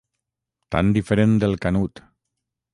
[0.75, 2.05] Tan diferent del Canut.